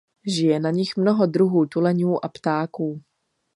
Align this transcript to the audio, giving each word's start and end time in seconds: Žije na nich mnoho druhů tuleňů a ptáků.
Žije 0.25 0.59
na 0.59 0.71
nich 0.71 0.97
mnoho 0.97 1.25
druhů 1.25 1.65
tuleňů 1.65 2.25
a 2.25 2.29
ptáků. 2.29 3.01